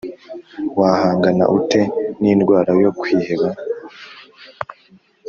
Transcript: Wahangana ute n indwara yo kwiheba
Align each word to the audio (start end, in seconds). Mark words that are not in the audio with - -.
Wahangana 0.79 1.45
ute 1.57 1.81
n 2.21 2.23
indwara 2.31 2.71
yo 2.83 2.91
kwiheba 2.99 3.47